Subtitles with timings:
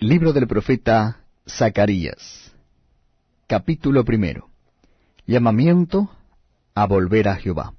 [0.00, 2.52] Libro del profeta Zacarías
[3.48, 4.48] Capítulo primero.
[5.26, 6.08] Llamamiento
[6.72, 7.74] a volver a Jehová.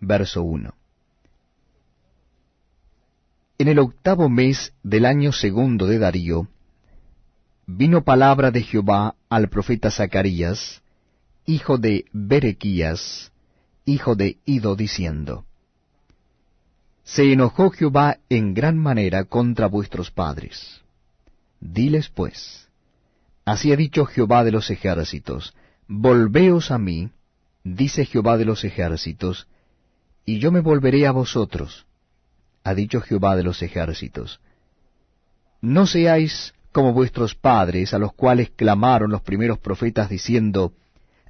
[0.00, 0.74] Verso 1
[3.58, 6.48] En el octavo mes del año segundo de Darío,
[7.68, 10.82] vino palabra de Jehová al profeta Zacarías,
[11.46, 13.30] hijo de Berequías,
[13.84, 15.46] hijo de Ido, diciendo,
[17.04, 20.83] Se enojó Jehová en gran manera contra vuestros padres
[21.64, 22.68] Diles pues,
[23.46, 25.54] así ha dicho Jehová de los ejércitos,
[25.88, 27.08] volveos a mí,
[27.64, 29.48] dice Jehová de los ejércitos,
[30.26, 31.86] y yo me volveré a vosotros,
[32.64, 34.40] ha dicho Jehová de los ejércitos.
[35.62, 40.74] No seáis como vuestros padres, a los cuales clamaron los primeros profetas diciendo,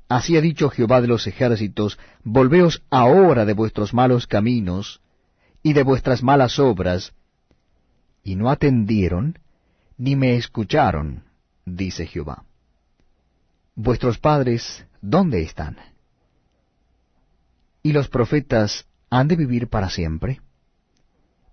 [0.08, 5.00] Así ha dicho Jehová de los ejércitos, volveos ahora de vuestros malos caminos
[5.62, 7.12] y de vuestras malas obras,
[8.24, 9.38] y no atendieron,
[9.96, 11.24] ni me escucharon,
[11.64, 12.44] dice Jehová.
[13.74, 15.76] Vuestros padres, ¿dónde están?
[17.82, 20.40] ¿Y los profetas han de vivir para siempre?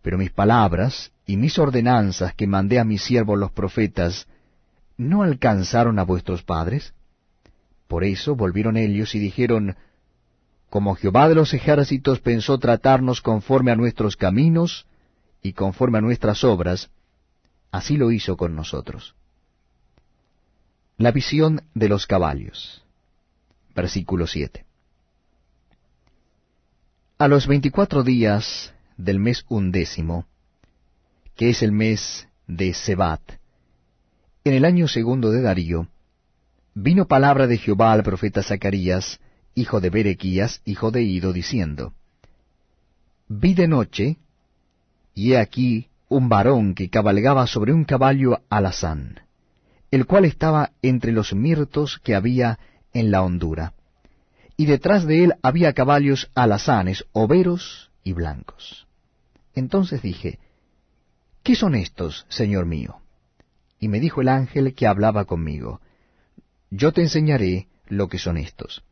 [0.02, 4.28] Pero mis palabras y mis ordenanzas que mandé a mis siervos los profetas,
[4.98, 6.94] ¿no alcanzaron a vuestros padres?
[7.88, 9.76] Por eso volvieron ellos y dijeron,
[10.70, 14.88] Como Jehová de los ejércitos pensó tratarnos conforme a nuestros caminos
[15.44, 16.90] y conforme a nuestras obras,
[17.72, 19.16] Así lo hizo con nosotros.
[20.98, 22.84] La visión de los caballos.
[23.74, 24.66] Versículo 7.
[27.18, 30.26] A los veinticuatro días del mes undécimo,
[31.36, 33.22] que es el mes de Sebat,
[34.44, 35.88] en el año segundo de Darío,
[36.74, 39.20] vino palabra de Jehová al profeta Zacarías,
[39.54, 41.94] hijo de Berequías, hijo de Ido, diciendo,
[43.28, 44.18] Vi de noche,
[45.14, 49.22] y he aquí un varón que cabalgaba sobre un caballo alazán,
[49.92, 52.60] el cual estaba entre los mirtos que había
[52.92, 53.76] en la hondura,
[54.58, 58.88] y detrás de él había caballos alazanes, overos y blancos.
[59.56, 60.40] Entonces dije,
[61.44, 62.98] ¿Qué son estos, Señor mío?
[63.80, 65.80] Y me dijo el ángel que hablaba conmigo,
[66.70, 68.84] Yo te enseñaré lo que son estos.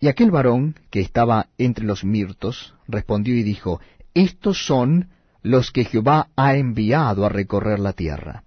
[0.00, 3.80] Y aquel varón que estaba entre los mirtos respondió y dijo,
[4.12, 5.08] Estos son
[5.42, 8.44] los que Jehová ha enviado a recorrer la tierra.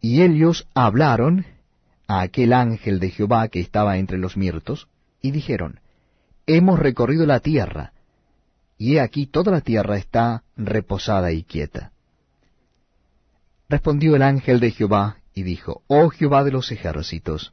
[0.00, 1.46] Y ellos hablaron
[2.06, 4.88] a aquel ángel de Jehová que estaba entre los mirtos,
[5.20, 5.80] y dijeron,
[6.46, 7.92] Hemos recorrido la tierra,
[8.76, 11.92] y he aquí toda la tierra está reposada y quieta.
[13.68, 17.52] Respondió el ángel de Jehová y dijo, Oh Jehová de los ejércitos,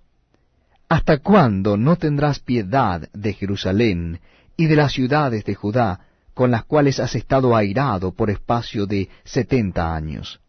[0.89, 4.19] ¿hasta cuándo no tendrás piedad de Jerusalén
[4.57, 6.08] y de las ciudades de Judá,
[6.39, 10.39] con las cuales has estado airado por espacio de setenta años.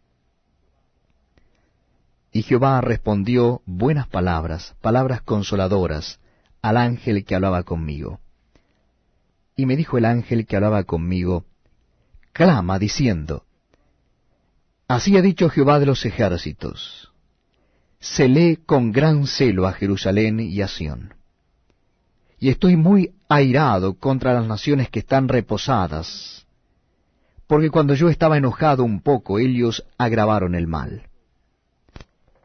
[2.31, 6.21] Y Jehová respondió buenas palabras, palabras consoladoras,
[6.61, 8.21] al ángel que hablaba conmigo.
[9.57, 11.43] Y me dijo el ángel que hablaba conmigo,
[12.31, 13.43] clama diciendo,
[14.87, 17.11] Así ha dicho Jehová de los ejércitos,
[17.99, 21.20] celé con gran celo a Jerusalén y a Sión
[22.41, 26.47] y estoy muy airado contra las naciones que están reposadas,
[27.45, 31.03] porque cuando yo estaba enojado un poco, ellos agravaron el mal.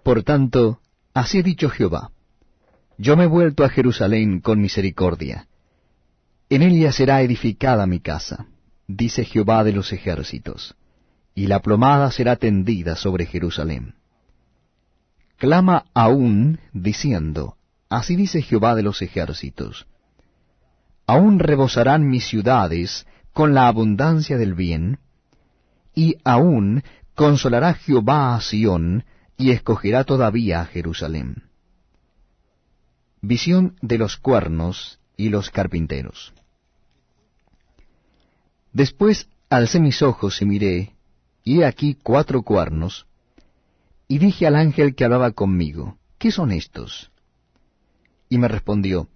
[0.03, 0.81] Por tanto,
[1.15, 2.11] así ha dicho Jehová,
[2.99, 5.49] yo me he vuelto a Jerusalén con misericordia,
[6.51, 8.49] en ella será edificada mi casa,
[8.87, 10.77] dice Jehová de los ejércitos,
[11.35, 13.95] y la plomada será tendida sobre Jerusalén.
[15.39, 17.57] Clama aún, diciendo,
[17.89, 19.87] Así dice Jehová de los ejércitos.
[21.07, 24.99] Aún rebosarán mis ciudades con la abundancia del bien,
[25.95, 26.83] y aún
[27.15, 29.05] consolará Jehová a Sión,
[29.37, 31.45] y escogerá todavía a Jerusalén.
[33.21, 36.33] Visión de los cuernos y los carpinteros.
[38.73, 40.97] Después alcé mis ojos y miré,
[41.45, 43.07] y he aquí cuatro cuernos,
[44.09, 47.11] y dije al ángel que hablaba conmigo, ¿qué son estos?
[48.29, 49.09] Y me respondió,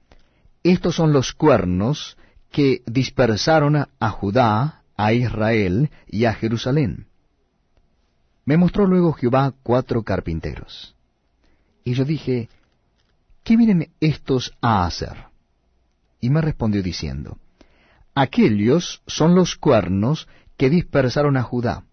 [0.63, 2.17] Estos son los cuernos
[2.51, 7.07] que dispersaron a Judá, a Israel y a Jerusalén.
[8.45, 10.95] Me mostró luego Jehová cuatro carpinteros.
[11.85, 12.49] Y yo dije,
[13.45, 15.27] ¿qué vienen estos a hacer?
[16.21, 17.39] Y me respondió diciendo,
[18.15, 21.85] Aquellos son los cuernos que dispersaron a Judá,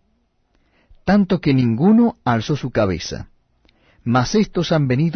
[1.05, 3.29] tanto que ninguno alzó su cabeza,
[4.03, 5.15] mas estos han venido